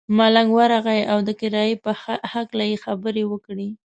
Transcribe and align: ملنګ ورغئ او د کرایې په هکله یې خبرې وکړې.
ملنګ 0.17 0.49
ورغئ 0.57 1.01
او 1.11 1.17
د 1.27 1.29
کرایې 1.39 1.75
په 1.83 1.91
هکله 2.33 2.65
یې 2.71 2.77
خبرې 2.85 3.23
وکړې. 3.27 3.69